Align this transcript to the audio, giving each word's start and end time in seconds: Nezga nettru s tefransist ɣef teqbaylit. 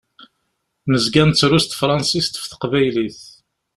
Nezga 0.91 1.23
nettru 1.27 1.59
s 1.63 1.65
tefransist 1.65 2.37
ɣef 2.39 2.45
teqbaylit. 2.47 3.21